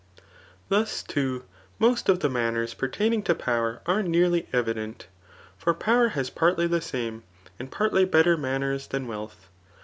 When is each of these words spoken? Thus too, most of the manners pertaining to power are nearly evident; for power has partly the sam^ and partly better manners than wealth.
Thus 0.69 1.03
too, 1.03 1.43
most 1.77 2.09
of 2.09 2.21
the 2.21 2.27
manners 2.27 2.73
pertaining 2.73 3.21
to 3.21 3.35
power 3.35 3.81
are 3.85 4.01
nearly 4.01 4.47
evident; 4.51 5.05
for 5.59 5.75
power 5.75 6.07
has 6.07 6.31
partly 6.31 6.65
the 6.65 6.79
sam^ 6.79 7.21
and 7.59 7.71
partly 7.71 8.05
better 8.05 8.35
manners 8.35 8.87
than 8.87 9.05
wealth. 9.05 9.47